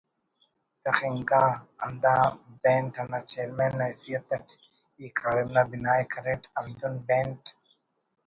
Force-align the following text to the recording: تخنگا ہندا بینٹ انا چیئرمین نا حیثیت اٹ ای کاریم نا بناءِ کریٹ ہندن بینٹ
تخنگا 0.85 1.45
ہندا 1.81 2.15
بینٹ 2.61 2.93
انا 3.01 3.19
چیئرمین 3.29 3.71
نا 3.79 3.85
حیثیت 3.89 4.27
اٹ 4.35 4.47
ای 4.99 5.05
کاریم 5.19 5.49
نا 5.55 5.61
بناءِ 5.69 6.01
کریٹ 6.13 6.43
ہندن 6.59 6.95
بینٹ 7.07 7.41